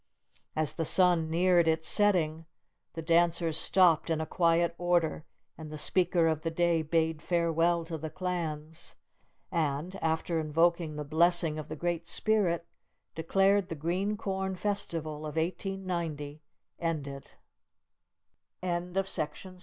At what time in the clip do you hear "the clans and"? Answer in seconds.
7.99-9.95